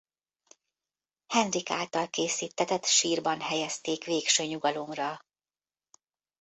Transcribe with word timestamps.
Henrik 1.27 1.69
által 1.69 2.09
készíttetett 2.09 2.85
sírban 2.85 3.41
helyezték 3.41 4.03
végső 4.03 4.43
nyugalomra. 4.43 5.19